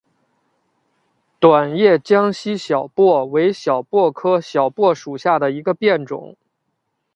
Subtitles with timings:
[1.39, 6.35] 短叶江西小檗为小檗科小檗属下的一个变种。